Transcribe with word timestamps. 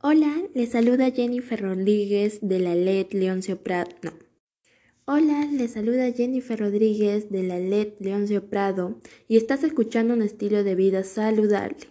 Hola, 0.00 0.32
les 0.54 0.70
saluda 0.70 1.10
Jennifer 1.10 1.60
Rodríguez 1.60 2.38
de 2.40 2.60
la 2.60 2.76
LED 2.76 3.08
Leoncio 3.10 3.64
Prado. 3.64 3.90
No. 4.02 4.12
Hola, 5.06 5.44
les 5.50 5.72
saluda 5.72 6.12
Jennifer 6.12 6.56
Rodríguez 6.56 7.30
de 7.30 7.42
la 7.42 7.58
LED 7.58 7.94
Leoncio 7.98 8.48
Prado 8.48 9.00
y 9.26 9.36
estás 9.36 9.64
escuchando 9.64 10.14
un 10.14 10.22
estilo 10.22 10.62
de 10.62 10.76
vida 10.76 11.02
saludable. 11.02 11.88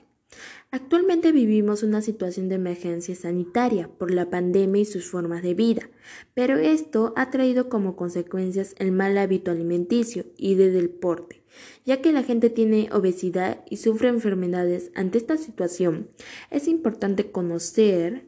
Actualmente 0.71 1.33
vivimos 1.33 1.83
una 1.83 2.01
situación 2.01 2.47
de 2.47 2.55
emergencia 2.55 3.13
sanitaria 3.13 3.89
por 3.89 4.11
la 4.11 4.29
pandemia 4.29 4.83
y 4.83 4.85
sus 4.85 5.11
formas 5.11 5.43
de 5.43 5.53
vida, 5.53 5.89
pero 6.33 6.57
esto 6.57 7.11
ha 7.17 7.29
traído 7.29 7.67
como 7.67 7.97
consecuencias 7.97 8.73
el 8.77 8.93
mal 8.93 9.17
hábito 9.17 9.51
alimenticio 9.51 10.23
y 10.37 10.55
de 10.55 10.71
deporte, 10.71 11.43
ya 11.85 12.01
que 12.01 12.11
la 12.11 12.23
gente 12.23 12.49
tiene 12.49 12.89
obesidad 12.91 13.63
y 13.69 13.77
sufre 13.77 14.09
enfermedades. 14.09 14.91
Ante 14.95 15.17
esta 15.17 15.37
situación, 15.37 16.09
es 16.51 16.67
importante 16.67 17.31
conocer 17.31 18.25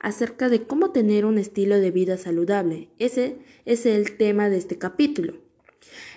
acerca 0.00 0.48
de 0.48 0.62
cómo 0.62 0.90
tener 0.90 1.24
un 1.24 1.38
estilo 1.38 1.78
de 1.78 1.90
vida 1.90 2.16
saludable. 2.16 2.88
Ese 2.98 3.38
es 3.64 3.86
el 3.86 4.16
tema 4.16 4.48
de 4.48 4.58
este 4.58 4.78
capítulo 4.78 5.34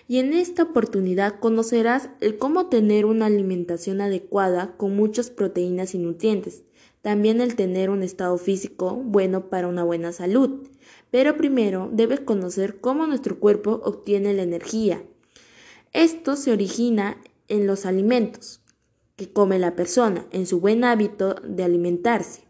y 0.07 0.19
en 0.19 0.33
esta 0.33 0.63
oportunidad 0.63 1.39
conocerás 1.39 2.09
el 2.21 2.37
cómo 2.37 2.67
tener 2.67 3.05
una 3.05 3.25
alimentación 3.25 4.01
adecuada 4.01 4.75
con 4.77 4.95
muchas 4.95 5.29
proteínas 5.29 5.95
y 5.95 5.97
nutrientes, 5.97 6.63
también 7.01 7.41
el 7.41 7.55
tener 7.55 7.89
un 7.89 8.03
estado 8.03 8.37
físico 8.37 8.95
bueno 8.95 9.49
para 9.49 9.67
una 9.67 9.83
buena 9.83 10.11
salud. 10.11 10.67
Pero 11.11 11.37
primero 11.37 11.89
debes 11.91 12.19
conocer 12.19 12.79
cómo 12.79 13.07
nuestro 13.07 13.39
cuerpo 13.39 13.81
obtiene 13.83 14.33
la 14.33 14.43
energía. 14.43 15.03
Esto 15.95 16.35
se 16.35 16.51
origina 16.51 17.15
en 17.47 17.67
los 17.67 17.85
alimentos 17.85 18.59
que 19.15 19.31
come 19.31 19.59
la 19.59 19.77
persona, 19.77 20.27
en 20.31 20.45
su 20.45 20.59
buen 20.59 20.83
hábito 20.83 21.35
de 21.35 21.63
alimentarse, 21.63 22.41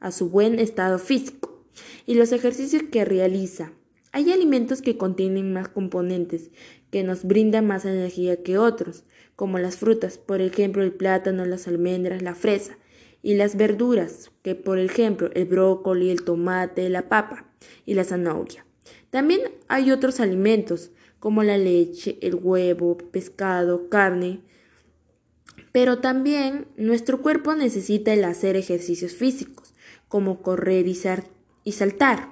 a 0.00 0.12
su 0.12 0.28
buen 0.28 0.58
estado 0.58 0.98
físico 0.98 1.64
y 2.04 2.12
los 2.12 2.30
ejercicios 2.32 2.82
que 2.92 3.06
realiza. 3.06 3.72
Hay 4.12 4.30
alimentos 4.30 4.82
que 4.82 4.98
contienen 4.98 5.50
más 5.50 5.68
componentes 5.68 6.50
que 6.90 7.02
nos 7.02 7.24
brindan 7.24 7.66
más 7.66 7.86
energía 7.86 8.42
que 8.42 8.58
otros, 8.58 9.04
como 9.34 9.58
las 9.58 9.78
frutas, 9.78 10.18
por 10.18 10.42
ejemplo 10.42 10.82
el 10.82 10.92
plátano, 10.92 11.46
las 11.46 11.68
almendras, 11.68 12.20
la 12.20 12.34
fresa, 12.34 12.76
y 13.22 13.34
las 13.36 13.56
verduras, 13.56 14.30
que 14.42 14.54
por 14.54 14.78
ejemplo 14.78 15.30
el 15.32 15.46
brócoli, 15.46 16.10
el 16.10 16.22
tomate, 16.22 16.90
la 16.90 17.08
papa 17.08 17.50
y 17.86 17.94
la 17.94 18.04
zanahoria. 18.04 18.66
También 19.10 19.40
hay 19.68 19.90
otros 19.90 20.20
alimentos, 20.20 20.90
como 21.18 21.42
la 21.42 21.58
leche, 21.58 22.16
el 22.22 22.34
huevo, 22.34 22.96
pescado, 22.96 23.88
carne, 23.88 24.40
pero 25.72 25.98
también 25.98 26.66
nuestro 26.76 27.22
cuerpo 27.22 27.54
necesita 27.54 28.12
el 28.12 28.24
hacer 28.24 28.56
ejercicios 28.56 29.12
físicos, 29.12 29.74
como 30.08 30.42
correr 30.42 30.86
y, 30.88 30.94
saltar. 31.72 32.30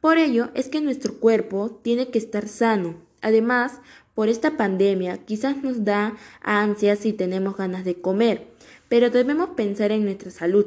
Por 0.00 0.18
ello 0.18 0.50
es 0.54 0.68
que 0.68 0.80
nuestro 0.80 1.18
cuerpo 1.18 1.80
tiene 1.82 2.08
que 2.08 2.18
estar 2.18 2.48
sano. 2.48 2.96
Además, 3.22 3.80
por 4.14 4.28
esta 4.28 4.56
pandemia 4.56 5.18
quizás 5.18 5.62
nos 5.62 5.84
da 5.84 6.16
ansias 6.42 6.98
si 6.98 7.12
tenemos 7.12 7.56
ganas 7.56 7.84
de 7.84 8.00
comer, 8.00 8.48
pero 8.88 9.10
debemos 9.10 9.50
pensar 9.50 9.92
en 9.92 10.04
nuestra 10.04 10.30
salud. 10.30 10.66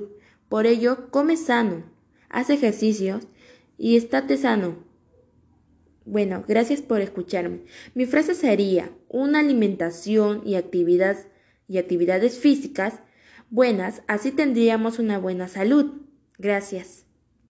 Por 0.49 0.65
ello, 0.65 1.09
come 1.11 1.37
sano, 1.37 1.83
haz 2.29 2.49
ejercicios 2.49 3.27
y 3.77 3.97
estate 3.97 4.37
sano. 4.37 4.88
Bueno, 6.09 6.43
gracias 6.47 6.81
por 6.81 7.01
escucharme. 7.01 7.59
Mi 7.93 8.07
frase 8.07 8.33
sería 8.33 8.89
una 9.09 9.41
alimentación 9.41 10.41
y, 10.43 10.55
actividad, 10.55 11.17
y 11.67 11.77
actividades 11.77 12.39
físicas 12.39 12.95
buenas, 13.51 14.01
así 14.07 14.31
tendríamos 14.31 14.97
una 14.97 15.19
buena 15.19 15.47
salud. 15.47 16.01
Gracias. 16.39 17.08